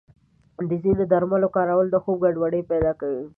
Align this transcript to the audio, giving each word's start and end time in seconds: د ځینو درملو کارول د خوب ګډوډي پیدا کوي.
د 0.69 0.71
ځینو 0.83 1.03
درملو 1.11 1.47
کارول 1.55 1.87
د 1.91 1.95
خوب 2.03 2.15
ګډوډي 2.23 2.61
پیدا 2.71 2.91
کوي. 2.99 3.23